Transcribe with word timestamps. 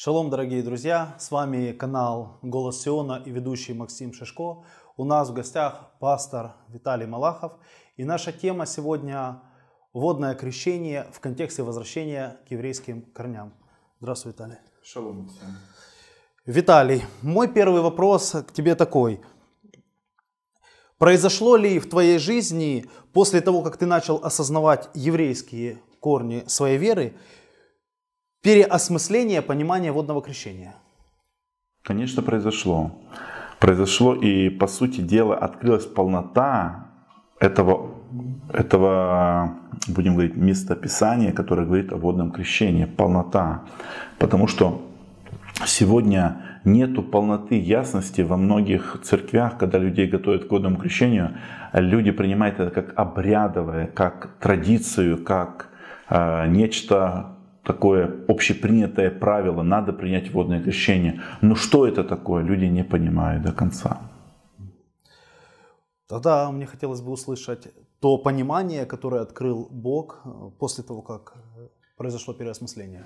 Шалом, 0.00 0.30
дорогие 0.30 0.62
друзья! 0.62 1.16
С 1.18 1.32
вами 1.32 1.72
канал 1.72 2.38
Голос 2.42 2.80
Сиона 2.82 3.20
и 3.26 3.30
ведущий 3.30 3.74
Максим 3.74 4.12
Шишко. 4.12 4.62
У 4.96 5.04
нас 5.04 5.28
в 5.28 5.34
гостях 5.34 5.90
пастор 5.98 6.52
Виталий 6.68 7.04
Малахов. 7.04 7.54
И 7.96 8.04
наша 8.04 8.30
тема 8.30 8.64
сегодня– 8.64 9.42
водное 9.92 10.36
крещение 10.36 11.08
в 11.12 11.18
контексте 11.18 11.64
возвращения 11.64 12.36
к 12.46 12.52
еврейским 12.52 13.02
корням. 13.12 13.52
Здравствуй, 13.98 14.30
Виталий. 14.30 14.58
Шалом, 14.84 15.22
Максим. 15.22 15.40
Виталий, 16.46 17.02
мой 17.20 17.48
первый 17.48 17.82
вопрос 17.82 18.36
к 18.46 18.52
тебе 18.52 18.76
такой. 18.76 19.20
Произошло 20.98 21.56
ли 21.56 21.80
в 21.80 21.90
твоей 21.90 22.18
жизни 22.20 22.86
после 23.12 23.40
того, 23.40 23.62
как 23.62 23.76
ты 23.76 23.86
начал 23.86 24.20
осознавать 24.22 24.90
еврейские 24.94 25.82
корни 25.98 26.44
своей 26.46 26.78
веры, 26.78 27.16
переосмысление 28.42 29.42
понимания 29.42 29.92
водного 29.92 30.22
крещения? 30.22 30.74
Конечно, 31.82 32.22
произошло. 32.22 32.92
Произошло 33.58 34.14
и, 34.14 34.50
по 34.50 34.66
сути 34.66 35.00
дела, 35.00 35.36
открылась 35.36 35.86
полнота 35.86 36.88
этого, 37.40 37.94
этого 38.52 39.58
будем 39.88 40.14
говорить, 40.14 40.36
местописания, 40.36 41.32
которое 41.32 41.66
говорит 41.66 41.92
о 41.92 41.96
водном 41.96 42.30
крещении. 42.30 42.84
Полнота. 42.84 43.64
Потому 44.18 44.46
что 44.46 44.82
сегодня 45.66 46.60
нету 46.64 47.02
полноты 47.02 47.58
ясности 47.58 48.20
во 48.20 48.36
многих 48.36 49.00
церквях, 49.02 49.58
когда 49.58 49.78
людей 49.78 50.06
готовят 50.06 50.46
к 50.46 50.50
водному 50.50 50.76
крещению, 50.76 51.36
люди 51.72 52.10
принимают 52.10 52.60
это 52.60 52.70
как 52.70 52.92
обрядовое, 52.98 53.86
как 53.86 54.36
традицию, 54.40 55.24
как 55.24 55.68
э, 56.10 56.46
нечто 56.48 57.37
такое 57.68 58.10
общепринятое 58.28 59.10
правило, 59.10 59.62
надо 59.62 59.92
принять 59.92 60.32
водное 60.32 60.60
крещение. 60.60 61.20
Но 61.42 61.54
что 61.54 61.86
это 61.86 62.02
такое, 62.02 62.42
люди 62.42 62.64
не 62.64 62.84
понимают 62.84 63.42
до 63.42 63.52
конца. 63.52 63.98
Тогда 66.08 66.50
мне 66.50 66.66
хотелось 66.66 67.00
бы 67.00 67.12
услышать 67.12 67.68
то 68.00 68.18
понимание, 68.18 68.86
которое 68.86 69.22
открыл 69.22 69.68
Бог 69.70 70.22
э, 70.24 70.50
после 70.58 70.84
того, 70.84 71.02
как 71.02 71.34
э, 71.58 71.68
произошло 71.98 72.34
переосмысление. 72.34 73.02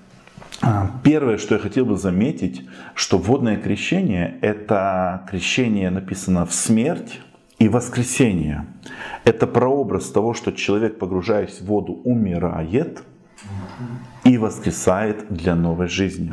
А, 0.60 0.86
первое, 1.02 1.38
что 1.38 1.54
я 1.54 1.60
хотел 1.60 1.84
бы 1.84 1.96
заметить, 1.96 2.62
что 2.94 3.18
водное 3.18 3.56
крещение– 3.56 4.38
это 4.42 5.26
крещение 5.30 5.90
написано 5.90 6.44
в 6.44 6.52
смерть 6.52 7.20
и 7.58 7.68
воскресение. 7.68 8.66
Это 9.24 9.46
прообраз 9.46 10.10
того, 10.10 10.34
что 10.34 10.52
человек, 10.52 10.98
погружаясь 10.98 11.60
в 11.60 11.66
воду, 11.66 11.92
умирает– 12.04 13.02
и 14.24 14.38
воскресает 14.38 15.26
для 15.30 15.54
новой 15.54 15.88
жизни. 15.88 16.32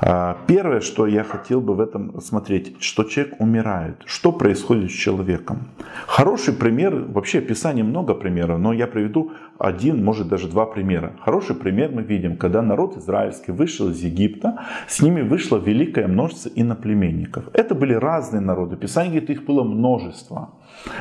А, 0.00 0.36
первое, 0.46 0.80
что 0.80 1.06
я 1.06 1.24
хотел 1.24 1.60
бы 1.60 1.74
в 1.74 1.80
этом 1.80 2.20
смотреть, 2.20 2.76
что 2.80 3.04
человек 3.04 3.40
умирает. 3.40 4.02
Что 4.04 4.32
происходит 4.32 4.90
с 4.90 4.94
человеком? 4.94 5.68
Хороший 6.06 6.52
пример, 6.52 6.94
вообще 6.94 7.40
в 7.40 7.46
Писании 7.46 7.82
много 7.82 8.14
примеров, 8.14 8.58
но 8.58 8.72
я 8.72 8.86
приведу 8.86 9.32
один, 9.58 10.04
может 10.04 10.28
даже 10.28 10.48
два 10.48 10.66
примера. 10.66 11.12
Хороший 11.24 11.54
пример 11.54 11.90
мы 11.92 12.02
видим, 12.02 12.36
когда 12.36 12.62
народ 12.62 12.98
израильский 12.98 13.52
вышел 13.52 13.88
из 13.88 14.02
Египта, 14.02 14.66
с 14.88 15.00
ними 15.00 15.22
вышло 15.22 15.56
великое 15.56 16.06
множество 16.06 16.50
иноплеменников. 16.54 17.44
Это 17.52 17.74
были 17.74 17.94
разные 17.94 18.40
народы. 18.40 18.76
Писание 18.76 19.20
говорит, 19.20 19.30
их 19.30 19.46
было 19.46 19.64
множество. 19.64 20.50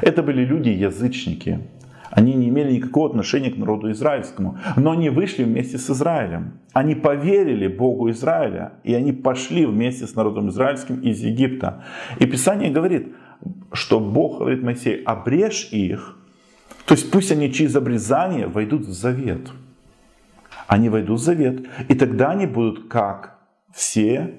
Это 0.02 0.23
были 0.23 0.45
люди-язычники. 0.45 1.59
Они 2.16 2.36
не 2.36 2.50
имели 2.50 2.73
никакого 2.73 3.09
отношения 3.09 3.50
к 3.50 3.58
народу 3.58 3.89
израильскому. 3.92 4.59
Но 4.75 4.92
они 4.92 5.09
вышли 5.09 5.44
вместе 5.44 5.80
с 5.80 5.89
Израилем. 5.89 6.59
Они 6.72 6.94
поверили 6.94 7.67
Богу 7.67 8.11
Израиля. 8.11 8.73
И 8.83 8.93
они 8.93 9.11
пошли 9.11 9.65
вместе 9.65 10.05
с 10.05 10.14
народом 10.14 10.49
израильским 10.49 10.99
из 10.99 11.20
Египта. 11.21 11.83
И 12.20 12.27
Писание 12.27 12.70
говорит, 12.70 13.08
что 13.71 13.99
Бог 13.99 14.38
говорит 14.38 14.61
Моисей, 14.61 15.02
обрежь 15.04 15.70
их. 15.71 16.15
То 16.86 16.93
есть 16.93 17.10
пусть 17.10 17.32
они 17.32 17.52
через 17.52 17.76
обрезание 17.76 18.45
войдут 18.45 18.86
в 18.86 18.92
завет. 18.92 19.49
Они 20.67 20.89
войдут 20.89 21.20
в 21.20 21.23
завет. 21.23 21.65
И 21.89 21.95
тогда 21.95 22.30
они 22.30 22.45
будут 22.45 22.89
как 22.89 23.39
все 23.73 24.36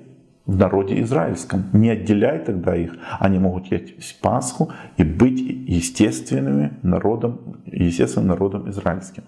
в 0.46 0.58
народе 0.58 1.00
израильском. 1.00 1.64
Не 1.72 1.90
отделяй 1.90 2.38
тогда 2.38 2.76
их. 2.76 2.96
Они 3.18 3.38
могут 3.38 3.72
есть 3.72 4.20
Пасху 4.20 4.70
и 4.98 5.04
быть 5.04 5.40
естественными 5.40 6.78
народом, 6.82 7.62
естественным 7.64 8.28
народом 8.28 8.68
израильским. 8.68 9.24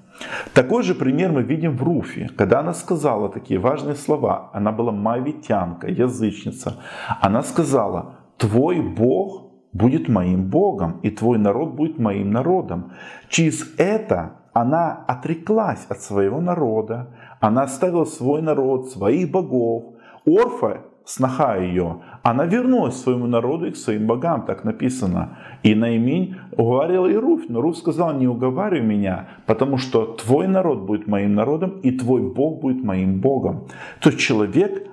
Такой 0.52 0.82
же 0.82 0.94
пример 0.94 1.32
мы 1.32 1.42
видим 1.42 1.76
в 1.76 1.82
Руфе, 1.82 2.28
когда 2.36 2.60
она 2.60 2.74
сказала 2.74 3.28
такие 3.30 3.58
важные 3.58 3.94
слова. 3.94 4.50
Она 4.52 4.72
была 4.72 4.92
мавитянка, 4.92 5.88
язычница. 5.88 6.76
Она 7.22 7.42
сказала, 7.42 8.16
твой 8.36 8.80
Бог 8.80 9.46
будет 9.72 10.08
моим 10.08 10.50
Богом, 10.50 11.00
и 11.02 11.10
твой 11.10 11.38
народ 11.38 11.74
будет 11.74 11.98
моим 11.98 12.30
народом. 12.30 12.92
Через 13.28 13.74
это 13.78 14.32
она 14.52 15.04
отреклась 15.06 15.86
от 15.88 16.00
своего 16.00 16.40
народа, 16.40 17.08
она 17.40 17.62
оставила 17.62 18.04
свой 18.04 18.42
народ, 18.42 18.90
своих 18.90 19.30
богов. 19.30 19.94
Орфа 20.26 20.82
сноха 21.06 21.56
ее, 21.56 22.02
она 22.22 22.44
вернулась 22.44 22.96
к 22.96 22.98
своему 22.98 23.26
народу 23.26 23.66
и 23.66 23.70
к 23.70 23.76
своим 23.76 24.06
богам, 24.06 24.44
так 24.44 24.64
написано. 24.64 25.38
И 25.62 25.74
Наимень 25.74 26.36
уговорила 26.56 27.06
и 27.06 27.14
Руфь, 27.14 27.48
но 27.48 27.60
Руфь 27.60 27.78
сказала, 27.78 28.12
не 28.12 28.26
уговаривай 28.26 28.86
меня, 28.86 29.28
потому 29.46 29.78
что 29.78 30.04
твой 30.04 30.48
народ 30.48 30.80
будет 30.80 31.06
моим 31.06 31.34
народом, 31.34 31.80
и 31.82 31.92
твой 31.92 32.22
Бог 32.22 32.60
будет 32.60 32.84
моим 32.84 33.20
Богом. 33.20 33.68
То 34.00 34.10
есть 34.10 34.20
человек 34.20 34.88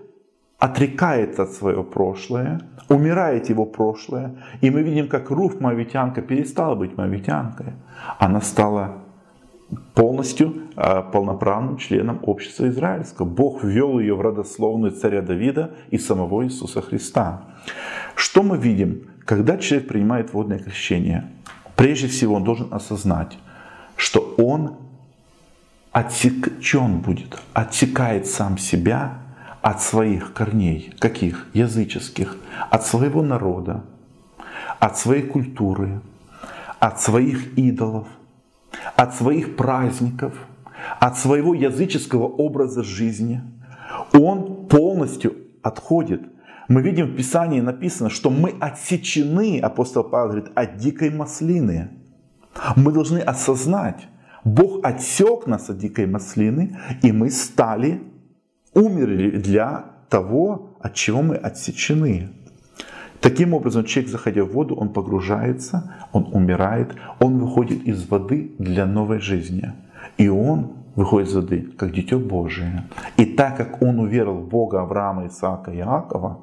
отрекается 0.60 1.44
от 1.44 1.52
своего 1.52 1.84
прошлое, 1.84 2.62
умирает 2.90 3.50
его 3.50 3.66
прошлое, 3.66 4.36
и 4.62 4.70
мы 4.70 4.84
видим, 4.84 5.08
как 5.08 5.32
Руф, 5.32 5.60
мавитянка, 5.60 6.22
перестала 6.22 6.76
быть 6.76 6.96
мавитянкой. 6.96 7.74
Она 8.20 8.40
стала 8.40 9.03
полностью 9.94 10.64
а, 10.76 11.02
полноправным 11.02 11.78
членом 11.78 12.20
общества 12.24 12.68
израильского. 12.70 13.26
Бог 13.26 13.64
ввел 13.64 14.00
ее 14.00 14.16
в 14.16 14.22
родословную 14.22 14.92
царя 14.92 15.22
Давида 15.22 15.72
и 15.92 15.98
самого 15.98 16.46
Иисуса 16.46 16.82
Христа. 16.82 17.44
Что 18.16 18.44
мы 18.44 18.58
видим, 18.58 19.08
когда 19.26 19.58
человек 19.58 19.88
принимает 19.88 20.34
водное 20.34 20.60
крещение? 20.60 21.30
Прежде 21.76 22.08
всего 22.08 22.36
он 22.36 22.44
должен 22.44 22.74
осознать, 22.74 23.38
что 23.96 24.36
он 24.38 24.78
отсечен 25.92 27.00
будет, 27.00 27.40
отсекает 27.54 28.28
сам 28.28 28.58
себя 28.58 29.20
от 29.62 29.82
своих 29.82 30.34
корней, 30.34 30.94
каких? 31.00 31.48
Языческих, 31.54 32.38
от 32.70 32.86
своего 32.86 33.22
народа, 33.22 33.84
от 34.80 34.98
своей 34.98 35.24
культуры, 35.24 36.02
от 36.80 37.02
своих 37.02 37.58
идолов– 37.58 38.08
от 38.96 39.16
своих 39.16 39.56
праздников, 39.56 40.34
от 41.00 41.18
своего 41.18 41.54
языческого 41.54 42.26
образа 42.26 42.84
жизни. 42.84 43.42
Он 44.14 44.68
полностью 44.68 45.36
отходит. 45.62 46.22
Мы 46.68 46.82
видим 46.82 47.08
в 47.08 47.16
Писании 47.16 47.62
написано, 47.62 48.10
что 48.10 48.30
мы 48.30 48.56
отсечены, 48.60 49.60
апостол 49.60 50.04
Павел 50.04 50.30
говорит, 50.30 50.52
от 50.56 50.78
дикой 50.78 51.10
маслины. 51.10 51.90
Мы 52.76 52.92
должны 52.92 53.20
осознать, 53.20 54.08
Бог 54.44 54.86
отсек 54.86 55.48
нас 55.48 55.70
от 55.70 55.78
дикой 55.78 56.06
маслины, 56.06 56.78
и 57.02 57.12
мы 57.12 57.30
стали, 57.30 58.04
умерли 58.74 59.32
для 59.32 59.86
того, 60.10 60.78
от 60.82 60.94
чего 60.94 61.22
мы 61.22 61.36
отсечены. 61.36 62.30
Таким 63.24 63.54
образом, 63.54 63.86
человек, 63.86 64.12
заходя 64.12 64.44
в 64.44 64.52
воду, 64.52 64.76
он 64.76 64.90
погружается, 64.90 65.96
он 66.12 66.28
умирает, 66.34 66.94
он 67.20 67.40
выходит 67.40 67.88
из 67.88 68.06
воды 68.10 68.52
для 68.60 68.86
новой 68.86 69.20
жизни. 69.20 69.72
И 70.18 70.28
он 70.28 70.74
выходит 70.96 71.30
из 71.30 71.36
воды, 71.36 71.62
как 71.78 71.94
Дитё 71.94 72.20
Божие. 72.20 72.84
И 73.16 73.24
так 73.24 73.56
как 73.56 73.82
он 73.82 74.00
уверовал 74.00 74.42
в 74.42 74.50
Бога 74.50 74.82
Авраама, 74.82 75.28
Исаака 75.28 75.72
и 75.72 75.78
Иакова, 75.78 76.40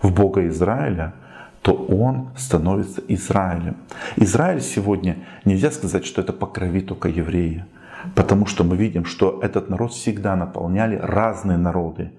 в 0.00 0.10
Бога 0.10 0.48
Израиля, 0.48 1.12
то 1.60 1.74
он 1.74 2.30
становится 2.34 3.02
Израилем. 3.08 3.76
Израиль 4.16 4.62
сегодня, 4.62 5.18
нельзя 5.44 5.70
сказать, 5.70 6.06
что 6.06 6.22
это 6.22 6.32
по 6.32 6.46
крови 6.46 6.80
только 6.80 7.10
евреи. 7.10 7.66
Потому 8.14 8.46
что 8.46 8.64
мы 8.64 8.76
видим, 8.78 9.04
что 9.04 9.38
этот 9.42 9.68
народ 9.68 9.92
всегда 9.92 10.34
наполняли 10.34 10.96
разные 10.96 11.58
народы 11.58 12.12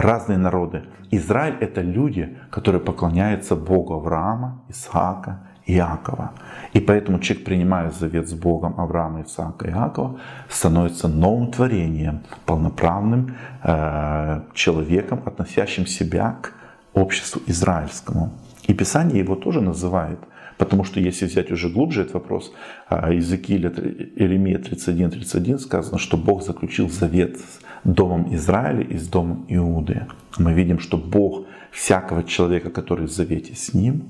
разные 0.00 0.38
народы. 0.38 0.82
Израиль 1.10 1.56
это 1.60 1.80
люди, 1.82 2.36
которые 2.50 2.80
поклоняются 2.80 3.56
Богу 3.56 3.94
Авраама, 3.94 4.62
Исаака, 4.68 5.40
Иакова. 5.66 6.32
И 6.72 6.80
поэтому 6.80 7.18
человек, 7.20 7.44
принимая 7.44 7.90
завет 7.90 8.28
с 8.28 8.32
Богом 8.32 8.80
Авраама, 8.80 9.22
Исаака 9.22 9.68
Иакова, 9.68 10.18
становится 10.48 11.08
новым 11.08 11.50
творением, 11.50 12.20
полноправным 12.46 13.36
э, 13.62 14.40
человеком, 14.54 15.22
относящим 15.26 15.86
себя 15.86 16.36
к 16.42 16.52
обществу 16.94 17.42
израильскому. 17.46 18.30
И 18.68 18.74
Писание 18.74 19.18
его 19.18 19.36
тоже 19.36 19.60
называет. 19.60 20.18
Потому 20.58 20.84
что 20.84 21.00
если 21.00 21.26
взять 21.26 21.50
уже 21.50 21.70
глубже 21.70 22.02
этот 22.02 22.14
вопрос, 22.14 22.52
а, 22.88 23.10
Иезекииля, 23.10 23.70
Иеремия 23.70 24.58
31, 24.58 25.10
31 25.10 25.58
сказано, 25.58 25.98
что 25.98 26.18
Бог 26.18 26.42
заключил 26.42 26.90
завет 26.90 27.38
с 27.38 27.60
домом 27.84 28.34
Израиля 28.34 28.82
и 28.82 28.96
с 28.96 29.08
домом 29.08 29.44
Иуды. 29.48 30.06
Мы 30.38 30.52
видим, 30.52 30.78
что 30.78 30.96
Бог 30.96 31.44
всякого 31.70 32.24
человека, 32.24 32.70
который 32.70 33.06
в 33.06 33.10
завете 33.10 33.54
с 33.54 33.74
ним, 33.74 34.02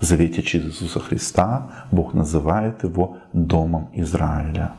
в 0.00 0.04
завете 0.04 0.42
через 0.42 0.66
Иисуса 0.66 1.00
Христа, 1.00 1.86
Бог 1.92 2.14
называет 2.14 2.84
его 2.84 3.18
домом 3.32 3.88
Израиля. 3.94 4.72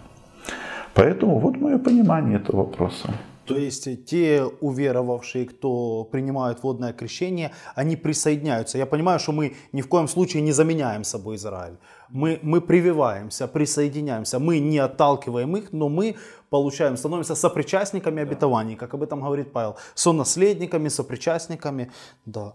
Поэтому 0.93 1.39
вот 1.39 1.57
мое 1.57 1.77
понимание 1.77 2.37
этого 2.37 2.57
вопроса. 2.57 3.13
То 3.45 3.57
есть 3.57 4.05
те 4.05 4.43
уверовавшие, 4.61 5.45
кто 5.45 6.03
принимают 6.05 6.63
водное 6.63 6.93
крещение, 6.93 7.51
они 7.75 7.95
присоединяются. 7.95 8.77
Я 8.77 8.85
понимаю, 8.85 9.19
что 9.19 9.31
мы 9.31 9.55
ни 9.73 9.81
в 9.81 9.87
коем 9.87 10.07
случае 10.07 10.41
не 10.41 10.53
заменяем 10.53 11.03
собой 11.03 11.35
Израиль. 11.35 11.77
Мы, 12.09 12.39
мы 12.43 12.61
прививаемся, 12.61 13.47
присоединяемся. 13.47 14.39
Мы 14.39 14.59
не 14.59 14.77
отталкиваем 14.77 15.57
их, 15.57 15.73
но 15.73 15.89
мы 15.89 16.15
получаем, 16.51 16.97
становимся 16.97 17.35
сопричастниками 17.35 18.21
обетований, 18.21 18.75
как 18.75 18.93
об 18.93 19.01
этом 19.01 19.21
говорит 19.21 19.53
Павел. 19.53 19.77
Сонаследниками, 19.95 20.89
сопричастниками. 20.89 21.91
Да. 22.25 22.53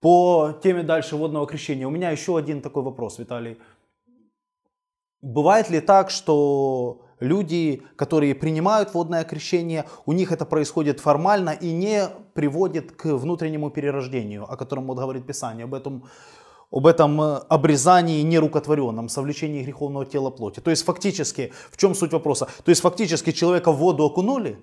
По 0.00 0.52
теме 0.62 0.82
дальше 0.82 1.16
водного 1.16 1.46
крещения. 1.46 1.86
У 1.86 1.90
меня 1.90 2.10
еще 2.10 2.36
один 2.36 2.60
такой 2.60 2.82
вопрос, 2.82 3.18
Виталий. 3.18 3.58
Бывает 5.22 5.70
ли 5.70 5.80
так, 5.80 6.10
что 6.10 7.06
люди, 7.20 7.82
которые 7.96 8.34
принимают 8.34 8.94
водное 8.94 9.24
крещение, 9.24 9.84
у 10.04 10.12
них 10.12 10.32
это 10.32 10.44
происходит 10.44 11.00
формально 11.00 11.50
и 11.50 11.72
не 11.72 12.08
приводит 12.34 12.92
к 12.92 13.06
внутреннему 13.06 13.70
перерождению, 13.70 14.52
о 14.52 14.56
котором 14.56 14.86
вот 14.86 14.98
говорит 14.98 15.26
Писание, 15.26 15.64
об 15.64 15.74
этом, 15.74 16.02
об 16.70 16.86
этом 16.86 17.20
э, 17.20 17.36
обрезании 17.48 18.22
нерукотворенном, 18.22 19.08
совлечении 19.08 19.62
греховного 19.62 20.04
тела 20.06 20.30
плоти. 20.30 20.60
То 20.60 20.70
есть 20.70 20.84
фактически, 20.84 21.52
в 21.70 21.76
чем 21.76 21.94
суть 21.94 22.12
вопроса? 22.12 22.48
То 22.64 22.70
есть 22.70 22.80
фактически 22.80 23.32
человека 23.32 23.72
в 23.72 23.76
воду 23.76 24.04
окунули, 24.04 24.58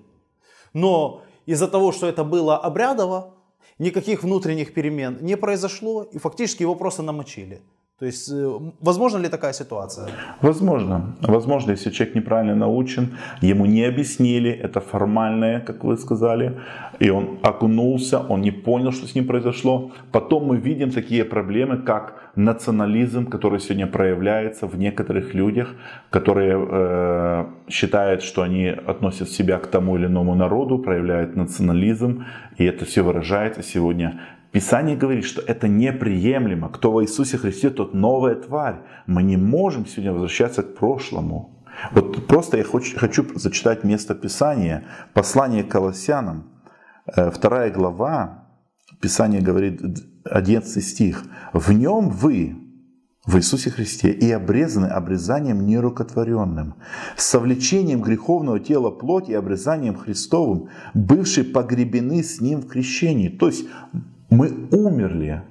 но 0.72 1.22
из-за 1.46 1.68
того, 1.68 1.92
что 1.92 2.06
это 2.06 2.24
было 2.24 2.56
обрядово, 2.56 3.34
никаких 3.78 4.22
внутренних 4.22 4.74
перемен 4.74 5.18
не 5.20 5.36
произошло, 5.36 6.02
и 6.02 6.18
фактически 6.18 6.62
его 6.62 6.74
просто 6.74 7.02
намочили. 7.02 7.62
То 8.04 8.08
есть, 8.08 8.30
э, 8.30 8.60
возможно 8.82 9.22
ли 9.22 9.28
такая 9.28 9.52
ситуация? 9.52 10.08
Возможно. 10.42 11.16
Возможно, 11.22 11.72
если 11.72 11.90
человек 11.90 12.16
неправильно 12.16 12.54
научен, 12.54 13.08
ему 13.42 13.66
не 13.66 13.88
объяснили, 13.88 14.50
это 14.50 14.80
формальное, 14.80 15.60
как 15.60 15.84
вы 15.84 15.96
сказали, 15.96 16.52
и 17.00 17.10
он 17.10 17.38
окунулся, 17.42 18.18
он 18.28 18.42
не 18.42 18.50
понял, 18.50 18.92
что 18.92 19.06
с 19.06 19.14
ним 19.14 19.26
произошло. 19.26 19.90
Потом 20.12 20.44
мы 20.44 20.58
видим 20.58 20.90
такие 20.90 21.24
проблемы, 21.24 21.78
как 21.78 22.12
национализм, 22.36 23.26
который 23.26 23.58
сегодня 23.58 23.86
проявляется 23.86 24.66
в 24.66 24.78
некоторых 24.78 25.34
людях, 25.34 25.68
которые 26.10 26.58
э, 26.70 27.44
считают, 27.70 28.22
что 28.22 28.42
они 28.42 28.66
относят 28.66 29.30
себя 29.30 29.58
к 29.58 29.66
тому 29.66 29.96
или 29.96 30.06
иному 30.06 30.34
народу, 30.34 30.78
проявляют 30.78 31.36
национализм, 31.36 32.24
и 32.58 32.64
это 32.64 32.84
все 32.84 33.02
выражается 33.02 33.62
сегодня 33.62 34.20
Писание 34.54 34.96
говорит, 34.96 35.24
что 35.24 35.42
это 35.42 35.66
неприемлемо. 35.66 36.68
Кто 36.68 36.92
во 36.92 37.02
Иисусе 37.02 37.38
Христе, 37.38 37.70
тот 37.70 37.92
новая 37.92 38.36
тварь. 38.36 38.82
Мы 39.08 39.24
не 39.24 39.36
можем 39.36 39.84
сегодня 39.84 40.12
возвращаться 40.12 40.62
к 40.62 40.76
прошлому. 40.76 41.64
Вот 41.90 42.28
просто 42.28 42.58
я 42.58 42.62
хочу, 42.62 42.96
хочу 42.96 43.26
зачитать 43.34 43.82
место 43.82 44.14
Писания. 44.14 44.84
Послание 45.12 45.64
к 45.64 45.68
Колоссянам, 45.70 46.44
2 47.16 47.64
э, 47.64 47.70
глава, 47.72 48.46
Писание 49.00 49.40
говорит, 49.40 49.82
11 50.24 50.84
стих. 50.84 51.24
«В 51.52 51.72
нем 51.72 52.10
вы, 52.10 52.56
в 53.26 53.36
Иисусе 53.36 53.70
Христе, 53.70 54.12
и 54.12 54.30
обрезаны 54.30 54.86
обрезанием 54.86 55.66
нерукотворенным, 55.66 56.76
с 57.16 57.24
совлечением 57.24 58.02
греховного 58.02 58.60
тела 58.60 58.92
плоти 58.92 59.32
и 59.32 59.34
обрезанием 59.34 59.96
Христовым, 59.96 60.68
бывшие 60.94 61.44
погребены 61.44 62.22
с 62.22 62.40
Ним 62.40 62.60
в 62.60 62.68
крещении». 62.68 63.28
То 63.28 63.48
есть 63.48 63.66
мы 64.34 64.68
умерли, 64.70 65.42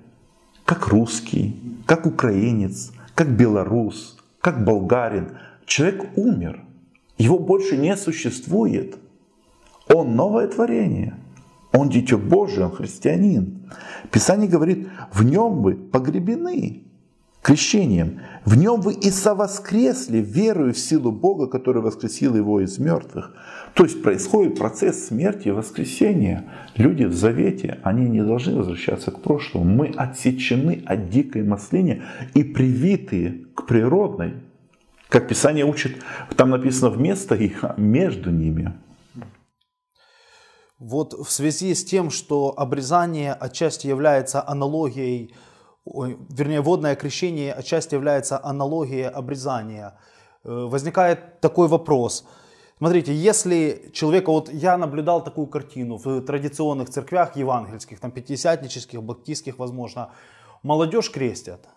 как 0.66 0.88
русский, 0.88 1.56
как 1.86 2.06
украинец, 2.06 2.92
как 3.16 3.30
белорус, 3.30 4.18
как 4.42 4.64
болгарин. 4.66 5.38
Человек 5.66 6.18
умер. 6.18 6.64
Его 7.18 7.40
больше 7.40 7.78
не 7.78 7.96
существует. 7.96 8.98
Он 9.88 10.16
новое 10.16 10.48
творение. 10.48 11.16
Он 11.72 11.90
дитё 11.90 12.18
Божие, 12.18 12.66
он 12.66 12.72
христианин. 12.72 13.72
Писание 14.12 14.50
говорит, 14.50 14.90
в 15.12 15.24
нем 15.24 15.62
вы 15.64 15.76
погребены 15.76 16.84
крещением. 17.44 18.22
В 18.46 18.58
нем 18.58 18.82
вы 18.82 18.94
и 18.94 19.12
совоскресли, 19.12 20.18
верую 20.20 20.74
в 20.74 20.78
силу 20.80 21.12
Бога, 21.12 21.48
который 21.48 21.82
воскресил 21.82 22.36
его 22.36 22.62
из 22.62 22.80
мертвых. 22.80 23.36
То 23.74 23.84
есть 23.84 24.02
происходит 24.02 24.58
процесс 24.58 25.08
смерти 25.08 25.50
и 25.50 25.52
воскресения. 25.52 26.46
Люди 26.76 27.04
в 27.04 27.14
завете, 27.14 27.80
они 27.84 28.10
не 28.10 28.24
должны 28.24 28.56
возвращаться 28.56 29.12
к 29.12 29.22
прошлому. 29.22 29.66
Мы 29.66 29.94
отсечены 29.96 30.84
от 30.86 31.10
дикой 31.10 31.44
маслини 31.44 32.02
и 32.34 32.44
привитые 32.44 33.46
к 33.56 33.68
природной. 33.68 34.36
Как 35.10 35.28
Писание 35.28 35.66
учит, 35.66 35.98
там 36.36 36.50
написано 36.50 36.90
вместо 36.90 37.36
их, 37.36 37.64
а 37.64 37.76
между 37.78 38.32
ними. 38.32 38.74
Вот 40.80 41.14
в 41.14 41.30
связи 41.30 41.76
с 41.76 41.86
тем, 41.86 42.10
что 42.10 42.54
обрезание 42.58 43.34
отчасти 43.34 43.88
является 43.88 44.46
аналогией, 44.46 45.34
вернее, 45.86 46.62
водное 46.62 46.96
крещение 46.96 47.54
отчасти 47.54 47.96
является 47.96 48.44
аналогией 48.44 49.10
обрезания, 49.10 49.98
э, 50.44 50.50
возникает 50.50 51.40
такой 51.42 51.68
вопрос– 51.68 52.26
Смотрите, 52.84 53.14
если 53.14 53.92
человека, 53.94 54.30
вот 54.30 54.50
я 54.52 54.78
наблюдал 54.78 55.24
такую 55.24 55.48
картину 55.48 55.96
в 55.96 56.20
традиционных 56.20 56.90
церквях 56.90 57.38
евангельских, 57.38 57.98
там 58.00 58.12
пятидесятнических, 58.12 59.02
баптистских, 59.02 59.58
возможно, 59.58 60.10
молодежь 60.64 61.10
крестят. 61.10 61.70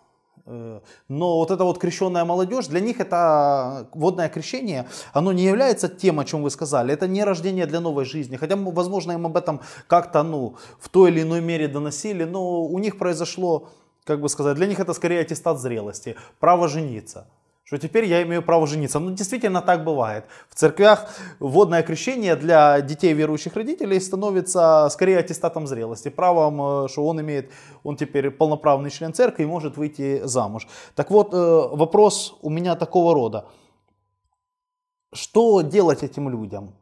Э, 0.47 0.81
но 1.09 1.37
вот 1.37 1.53
эта 1.53 1.63
вот 1.63 1.79
крещенная 1.79 2.25
молодежь, 2.25 2.67
для 2.67 2.81
них 2.81 2.99
это 2.99 3.89
водное 3.95 4.29
крещение, 4.29 4.89
оно 5.13 5.33
не 5.33 5.45
является 5.45 5.89
тем, 5.89 6.19
о 6.19 6.25
чем 6.25 6.43
вы 6.43 6.51
сказали. 6.51 6.93
Это 6.93 7.07
не 7.07 7.23
рождение 7.25 7.67
для 7.67 7.79
новой 7.79 8.05
жизни. 8.05 8.37
Хотя, 8.37 8.57
возможно, 8.57 9.13
им 9.13 9.27
об 9.27 9.37
этом 9.37 9.61
как-то 9.87 10.25
ну, 10.25 10.57
в 10.81 10.89
той 10.89 11.11
или 11.11 11.23
иной 11.23 11.41
мере 11.41 11.69
доносили, 11.69 12.25
но 12.25 12.65
у 12.65 12.79
них 12.81 12.99
произошло, 12.99 13.69
как 14.07 14.21
бы 14.21 14.29
сказать, 14.29 14.57
для 14.57 14.67
них 14.67 14.81
это 14.81 14.95
скорее 14.95 15.21
аттестат 15.21 15.61
зрелости, 15.61 16.17
право 16.41 16.69
жениться 16.69 17.27
что 17.67 17.79
теперь 17.79 18.05
я 18.05 18.23
имею 18.23 18.43
право 18.43 18.67
жениться. 18.67 19.01
Ну, 19.01 19.11
действительно 19.11 19.61
так 19.61 19.85
бывает. 19.85 20.25
В 20.49 20.55
церквях 20.55 21.11
водное 21.41 21.83
крещение 21.83 22.37
для 22.37 22.81
детей 22.81 23.13
верующих 23.13 23.57
родителей 23.57 24.01
становится 24.01 24.89
скорее 24.91 25.19
аттестатом 25.19 25.67
зрелости, 25.67 26.09
правом, 26.09 26.85
э, 26.85 26.89
что 26.89 27.05
он 27.05 27.21
имеет, 27.21 27.51
он 27.83 27.97
теперь 27.97 28.31
полноправный 28.31 28.91
член 28.91 29.13
церкви 29.13 29.43
и 29.43 29.47
может 29.47 29.77
выйти 29.77 30.21
замуж. 30.25 30.69
Так 30.95 31.11
вот, 31.11 31.35
э, 31.35 31.37
вопрос 31.37 32.39
у 32.41 32.51
меня 32.51 32.77
такого 32.77 33.15
рода. 33.15 33.47
Что 35.13 35.61
делать 35.63 36.05
этим 36.05 36.29
людям? 36.29 36.73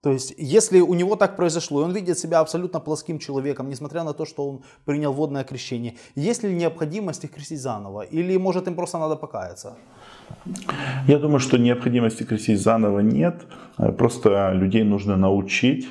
То 0.00 0.12
есть, 0.12 0.34
если 0.38 0.80
у 0.80 0.94
него 0.94 1.16
так 1.16 1.36
произошло, 1.36 1.80
и 1.80 1.84
он 1.84 1.92
видит 1.92 2.18
себя 2.18 2.38
абсолютно 2.38 2.78
плоским 2.78 3.18
человеком, 3.18 3.68
несмотря 3.68 4.04
на 4.04 4.12
то, 4.12 4.24
что 4.24 4.48
он 4.48 4.62
принял 4.84 5.12
водное 5.12 5.42
крещение, 5.42 5.94
есть 6.14 6.44
ли 6.44 6.54
необходимость 6.54 7.24
их 7.24 7.32
крестить 7.32 7.60
заново? 7.60 8.02
Или, 8.02 8.38
может, 8.38 8.68
им 8.68 8.74
просто 8.74 8.98
надо 8.98 9.16
покаяться? 9.16 9.76
Я 11.08 11.18
думаю, 11.18 11.40
что 11.40 11.58
необходимости 11.58 12.22
крестить 12.22 12.60
заново 12.60 13.00
нет. 13.00 13.46
Просто 13.98 14.52
людей 14.52 14.84
нужно 14.84 15.16
научить. 15.16 15.88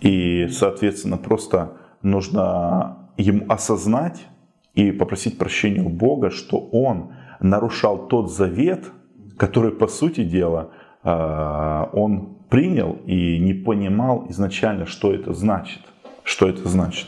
И, 0.00 0.48
соответственно, 0.48 1.16
просто 1.16 1.76
нужно 2.02 3.10
ему 3.16 3.46
осознать 3.48 4.26
и 4.74 4.90
попросить 4.90 5.38
прощения 5.38 5.82
у 5.82 5.88
Бога, 5.88 6.30
что 6.30 6.58
он 6.72 7.12
нарушал 7.40 8.08
тот 8.08 8.32
завет, 8.32 8.90
который, 9.38 9.70
по 9.70 9.86
сути 9.86 10.24
дела, 10.24 10.70
он 11.06 12.36
принял 12.48 12.98
и 13.06 13.38
не 13.38 13.54
понимал 13.54 14.26
изначально, 14.28 14.86
что 14.86 15.12
это 15.12 15.32
значит 15.32 15.80
что 16.26 16.48
это 16.48 16.68
значит. 16.68 17.06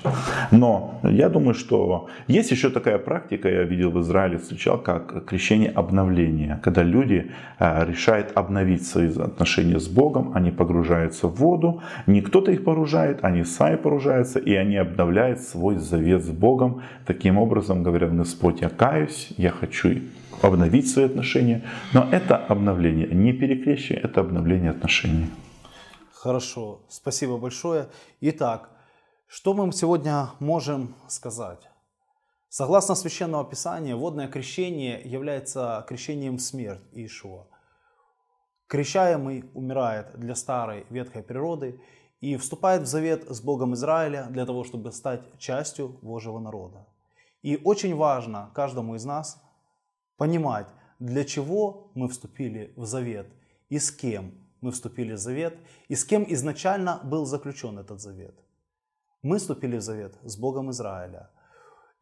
Но 0.52 1.00
я 1.02 1.28
думаю, 1.28 1.54
что 1.54 2.06
есть 2.28 2.52
еще 2.52 2.70
такая 2.70 2.98
практика, 2.98 3.48
я 3.48 3.64
видел 3.64 3.90
в 3.90 4.00
Израиле, 4.00 4.38
встречал, 4.38 4.78
как 4.78 5.24
крещение 5.24 5.70
обновления, 5.70 6.60
когда 6.62 6.84
люди 6.84 7.32
а, 7.58 7.84
решают 7.84 8.30
обновить 8.36 8.86
свои 8.86 9.08
отношения 9.08 9.80
с 9.80 9.88
Богом, 9.88 10.30
они 10.36 10.52
погружаются 10.52 11.26
в 11.26 11.34
воду, 11.34 11.82
не 12.06 12.20
кто-то 12.20 12.52
их 12.52 12.62
погружает, 12.62 13.24
они 13.24 13.42
сами 13.42 13.74
погружаются, 13.74 14.38
и 14.38 14.54
они 14.54 14.76
обновляют 14.76 15.40
свой 15.40 15.76
завет 15.76 16.22
с 16.22 16.30
Богом. 16.30 16.82
Таким 17.04 17.38
образом, 17.38 17.82
говорят, 17.82 18.16
Господь, 18.16 18.60
я 18.60 18.68
каюсь, 18.68 19.32
я 19.36 19.50
хочу 19.50 19.88
обновить 20.42 20.90
свои 20.90 21.06
отношения. 21.06 21.64
Но 21.92 22.08
это 22.10 22.36
обновление, 22.36 23.08
не 23.08 23.32
перекрещение, 23.32 24.02
это 24.02 24.20
обновление 24.20 24.70
отношений. 24.70 25.30
Хорошо, 26.12 26.80
спасибо 26.88 27.38
большое. 27.38 27.88
Итак, 28.20 28.70
что 29.26 29.54
мы 29.54 29.70
сегодня 29.72 30.30
можем 30.40 30.96
сказать? 31.08 31.68
Согласно 32.48 32.94
Священного 32.94 33.44
Писания, 33.44 33.94
водное 33.94 34.26
крещение 34.26 35.00
является 35.04 35.84
крещением 35.86 36.38
в 36.38 36.40
смерть 36.40 36.82
Иешуа. 36.92 37.46
Крещаемый 38.66 39.44
умирает 39.54 40.18
для 40.18 40.34
старой 40.34 40.86
ветхой 40.90 41.22
природы 41.22 41.80
и 42.20 42.36
вступает 42.36 42.82
в 42.82 42.86
завет 42.86 43.24
с 43.28 43.40
Богом 43.40 43.74
Израиля 43.74 44.26
для 44.30 44.44
того, 44.44 44.64
чтобы 44.64 44.92
стать 44.92 45.38
частью 45.38 45.98
Божьего 46.02 46.38
народа. 46.38 46.86
И 47.42 47.60
очень 47.64 47.94
важно 47.94 48.50
каждому 48.54 48.94
из 48.94 49.04
нас 49.04 49.40
понимать, 50.18 50.66
для 50.98 51.24
чего 51.24 51.90
мы 51.94 52.08
вступили 52.08 52.74
в 52.76 52.84
завет 52.84 53.28
и 53.70 53.78
с 53.78 53.90
кем 53.90 54.34
мы 54.60 54.72
вступили 54.72 55.14
в 55.14 55.18
завет 55.18 55.56
и 55.88 55.94
с 55.94 56.04
кем 56.04 56.26
изначально 56.28 57.00
был 57.04 57.24
заключен 57.24 57.78
этот 57.78 58.00
завет. 58.00 58.34
Мы 59.22 59.38
вступили 59.38 59.76
в 59.76 59.80
завет 59.80 60.18
с 60.24 60.36
Богом 60.36 60.70
Израиля. 60.70 61.30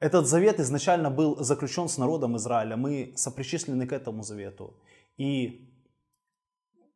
Этот 0.01 0.27
завет 0.27 0.61
изначально 0.61 1.11
был 1.11 1.37
заключен 1.45 1.89
с 1.89 1.99
народом 1.99 2.37
Израиля. 2.37 2.77
Мы 2.77 3.13
сопричислены 3.17 3.87
к 3.87 3.93
этому 3.93 4.23
завету. 4.23 4.75
И 5.17 5.71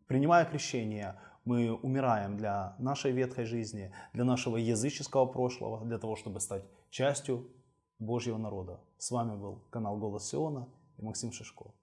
принимая 0.07 0.45
крещение, 0.45 1.19
мы 1.45 1.73
умираем 1.73 2.37
для 2.37 2.77
нашей 2.79 3.13
ветхой 3.13 3.45
жизни, 3.45 3.93
для 4.13 4.25
нашего 4.25 4.59
языческого 4.59 5.27
прошлого, 5.27 5.85
для 5.87 5.99
того, 5.99 6.17
чтобы 6.17 6.41
стать 6.41 6.65
частью 6.91 7.51
Божьего 7.99 8.37
народа. 8.37 8.81
С 8.99 9.11
вами 9.11 9.37
был 9.37 9.63
канал 9.71 9.97
Голос 9.97 10.29
Сиона 10.29 10.69
и 11.01 11.05
Максим 11.05 11.33
Шишко. 11.33 11.75